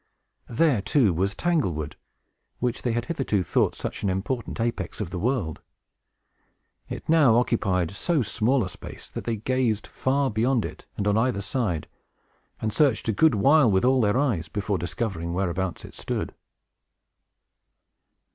[0.49, 1.95] There, too, was Tanglewood,
[2.57, 5.61] which they had hitherto thought such an important apex of the world.
[6.89, 11.19] It now occupied so small a space, that they gazed far beyond it, and on
[11.19, 11.87] either side,
[12.59, 16.33] and searched a good while with all their eyes, before discovering whereabout it stood.